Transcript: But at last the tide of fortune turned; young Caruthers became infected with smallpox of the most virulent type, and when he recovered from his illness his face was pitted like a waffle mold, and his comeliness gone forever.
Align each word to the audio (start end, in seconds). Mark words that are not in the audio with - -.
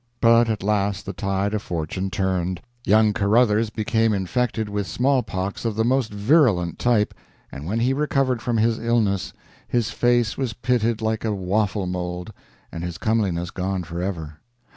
But 0.19 0.49
at 0.49 0.63
last 0.63 1.05
the 1.05 1.13
tide 1.13 1.53
of 1.53 1.61
fortune 1.61 2.09
turned; 2.09 2.61
young 2.83 3.13
Caruthers 3.13 3.69
became 3.69 4.13
infected 4.13 4.67
with 4.67 4.87
smallpox 4.87 5.63
of 5.63 5.75
the 5.75 5.83
most 5.85 6.11
virulent 6.11 6.79
type, 6.79 7.13
and 7.51 7.67
when 7.67 7.81
he 7.81 7.93
recovered 7.93 8.41
from 8.41 8.57
his 8.57 8.79
illness 8.79 9.31
his 9.67 9.91
face 9.91 10.39
was 10.39 10.53
pitted 10.53 11.03
like 11.03 11.23
a 11.23 11.35
waffle 11.35 11.85
mold, 11.85 12.33
and 12.71 12.83
his 12.83 12.97
comeliness 12.97 13.51
gone 13.51 13.83
forever. 13.83 14.39